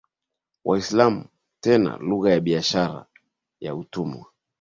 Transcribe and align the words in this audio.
Waislamu 0.65 1.25
tena 1.61 1.97
lugha 1.97 2.31
ya 2.31 2.39
biashara 2.39 3.05
ya 3.59 3.75
watumwa 3.75 4.25